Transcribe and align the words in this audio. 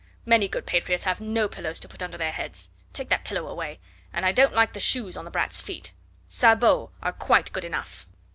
Many 0.25 0.47
good 0.47 0.65
patriots 0.65 1.03
have 1.03 1.21
no 1.21 1.47
pillows 1.47 1.79
to 1.81 1.87
put 1.87 2.01
under 2.01 2.17
their 2.17 2.31
heads. 2.31 2.71
Take 2.91 3.09
that 3.09 3.23
pillow 3.23 3.45
away; 3.45 3.79
and 4.11 4.25
I 4.25 4.31
don't 4.31 4.55
like 4.55 4.73
the 4.73 4.79
shoes 4.79 5.15
on 5.15 5.25
the 5.25 5.29
brat's 5.29 5.61
feet; 5.61 5.93
sabots 6.27 6.91
are 7.03 7.13
quite 7.13 7.53
good 7.53 7.63
enough." 7.65 8.07